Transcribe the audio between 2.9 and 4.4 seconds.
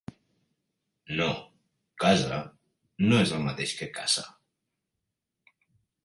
no és el mateix que caça